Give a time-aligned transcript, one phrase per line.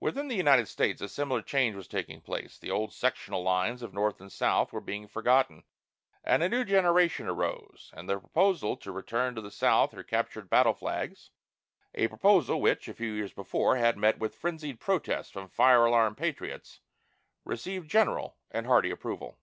[0.00, 2.56] Within the United States a similar change was taking place.
[2.58, 5.64] The old sectional lines of North and South were being forgotten,
[6.24, 10.48] as a new generation arose, and the proposal to return to the South her captured
[10.48, 11.32] battle flags
[11.94, 16.14] a proposal which, a few years before, had met with frenzied protest from fire alarm
[16.14, 16.80] patriots
[17.44, 19.38] received general and hearty approval.